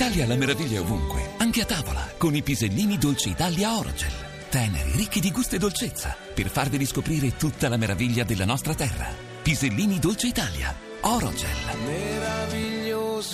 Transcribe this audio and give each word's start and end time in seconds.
Italia 0.00 0.28
la 0.28 0.36
meraviglia 0.36 0.78
è 0.78 0.80
ovunque, 0.80 1.30
anche 1.38 1.62
a 1.62 1.64
tavola, 1.64 2.12
con 2.16 2.32
i 2.36 2.40
pisellini 2.40 2.98
Dolce 2.98 3.30
Italia 3.30 3.76
Orogel. 3.76 4.12
Teneri, 4.48 4.92
ricchi 4.92 5.18
di 5.18 5.32
gusto 5.32 5.56
e 5.56 5.58
dolcezza, 5.58 6.16
per 6.34 6.48
farvi 6.50 6.76
riscoprire 6.76 7.34
tutta 7.36 7.68
la 7.68 7.76
meraviglia 7.76 8.22
della 8.22 8.44
nostra 8.44 8.76
terra. 8.76 9.08
Pisellini 9.42 9.98
Dolce 9.98 10.28
Italia 10.28 10.72
Orogel. 11.00 11.48
Meraviglioso. 11.84 13.30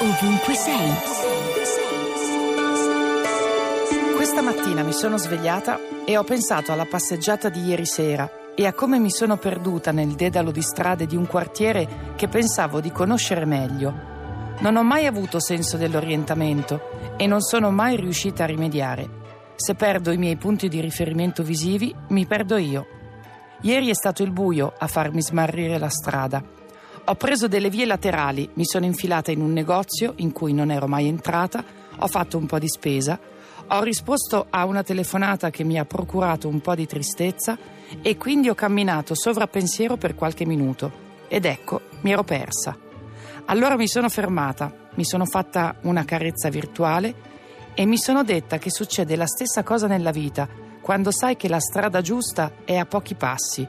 Ovunque 0.00 0.54
sei. 0.56 0.92
Questa 4.16 4.42
mattina 4.42 4.82
mi 4.82 4.92
sono 4.92 5.18
svegliata 5.18 5.78
e 6.04 6.16
ho 6.16 6.24
pensato 6.24 6.72
alla 6.72 6.86
passeggiata 6.86 7.48
di 7.48 7.62
ieri 7.62 7.86
sera 7.86 8.40
e 8.54 8.66
a 8.66 8.72
come 8.72 8.98
mi 8.98 9.10
sono 9.10 9.36
perduta 9.36 9.92
nel 9.92 10.12
dedalo 10.12 10.50
di 10.50 10.62
strade 10.62 11.06
di 11.06 11.16
un 11.16 11.26
quartiere 11.26 12.14
che 12.16 12.28
pensavo 12.28 12.80
di 12.80 12.90
conoscere 12.90 13.44
meglio. 13.44 14.10
Non 14.60 14.76
ho 14.76 14.82
mai 14.82 15.06
avuto 15.06 15.40
senso 15.40 15.76
dell'orientamento 15.76 17.14
e 17.16 17.26
non 17.26 17.40
sono 17.40 17.70
mai 17.70 17.96
riuscita 17.96 18.44
a 18.44 18.46
rimediare. 18.46 19.20
Se 19.56 19.74
perdo 19.74 20.12
i 20.12 20.18
miei 20.18 20.36
punti 20.36 20.68
di 20.68 20.80
riferimento 20.80 21.42
visivi, 21.42 21.94
mi 22.08 22.26
perdo 22.26 22.56
io. 22.56 22.86
Ieri 23.62 23.88
è 23.88 23.94
stato 23.94 24.22
il 24.22 24.32
buio 24.32 24.72
a 24.76 24.86
farmi 24.86 25.22
smarrire 25.22 25.78
la 25.78 25.88
strada. 25.88 26.42
Ho 27.04 27.14
preso 27.14 27.48
delle 27.48 27.70
vie 27.70 27.86
laterali, 27.86 28.48
mi 28.54 28.64
sono 28.64 28.84
infilata 28.84 29.30
in 29.30 29.40
un 29.40 29.52
negozio 29.52 30.12
in 30.16 30.32
cui 30.32 30.52
non 30.52 30.70
ero 30.70 30.86
mai 30.86 31.08
entrata, 31.08 31.64
ho 31.98 32.06
fatto 32.06 32.38
un 32.38 32.46
po' 32.46 32.58
di 32.58 32.68
spesa, 32.68 33.18
ho 33.74 33.82
risposto 33.82 34.48
a 34.50 34.66
una 34.66 34.82
telefonata 34.82 35.48
che 35.48 35.64
mi 35.64 35.78
ha 35.78 35.86
procurato 35.86 36.46
un 36.46 36.60
po' 36.60 36.74
di 36.74 36.86
tristezza 36.86 37.56
e 38.02 38.18
quindi 38.18 38.50
ho 38.50 38.54
camminato 38.54 39.14
sovrappensiero 39.14 39.96
per 39.96 40.14
qualche 40.14 40.44
minuto. 40.44 41.10
Ed 41.28 41.46
ecco, 41.46 41.80
mi 42.02 42.12
ero 42.12 42.22
persa. 42.22 42.76
Allora 43.46 43.76
mi 43.76 43.88
sono 43.88 44.10
fermata, 44.10 44.90
mi 44.94 45.04
sono 45.04 45.24
fatta 45.24 45.76
una 45.82 46.04
carezza 46.04 46.50
virtuale 46.50 47.30
e 47.72 47.86
mi 47.86 47.96
sono 47.96 48.22
detta 48.22 48.58
che 48.58 48.70
succede 48.70 49.16
la 49.16 49.26
stessa 49.26 49.62
cosa 49.62 49.86
nella 49.86 50.10
vita 50.10 50.46
quando 50.82 51.10
sai 51.10 51.36
che 51.36 51.48
la 51.48 51.60
strada 51.60 52.02
giusta 52.02 52.52
è 52.64 52.76
a 52.76 52.84
pochi 52.84 53.14
passi. 53.14 53.66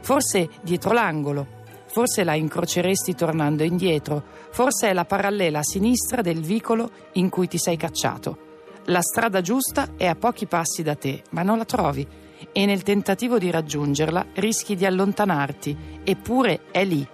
Forse 0.00 0.50
dietro 0.60 0.92
l'angolo, 0.92 1.46
forse 1.86 2.22
la 2.22 2.34
incroceresti 2.34 3.14
tornando 3.14 3.62
indietro, 3.62 4.22
forse 4.50 4.90
è 4.90 4.92
la 4.92 5.06
parallela 5.06 5.60
a 5.60 5.64
sinistra 5.64 6.20
del 6.20 6.42
vicolo 6.42 6.90
in 7.12 7.30
cui 7.30 7.48
ti 7.48 7.56
sei 7.56 7.78
cacciato. 7.78 8.47
La 8.90 9.02
strada 9.02 9.42
giusta 9.42 9.90
è 9.98 10.06
a 10.06 10.14
pochi 10.14 10.46
passi 10.46 10.82
da 10.82 10.94
te, 10.94 11.22
ma 11.30 11.42
non 11.42 11.58
la 11.58 11.66
trovi 11.66 12.06
e 12.52 12.64
nel 12.64 12.82
tentativo 12.82 13.38
di 13.38 13.50
raggiungerla 13.50 14.28
rischi 14.36 14.76
di 14.76 14.86
allontanarti, 14.86 16.00
eppure 16.04 16.62
è 16.70 16.84
lì. 16.84 17.06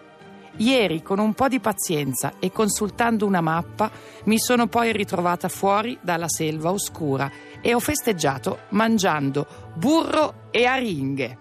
Ieri, 0.59 1.03
con 1.03 1.19
un 1.19 1.35
po' 1.35 1.49
di 1.49 1.59
pazienza 1.59 2.35
e 2.39 2.53
consultando 2.53 3.27
una 3.27 3.41
mappa, 3.41 3.91
mi 4.25 4.39
sono 4.39 4.69
poi 4.69 4.93
ritrovata 4.93 5.49
fuori 5.49 5.99
dalla 6.01 6.29
selva 6.29 6.71
oscura 6.71 7.29
e 7.61 7.75
ho 7.75 7.81
festeggiato 7.81 8.61
mangiando 8.69 9.73
burro 9.75 10.49
e 10.53 10.67
aringhe. 10.67 11.39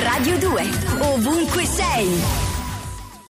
Radio 0.00 0.38
2. 0.38 0.62
Ovunque 1.00 1.66
sei. 1.66 2.43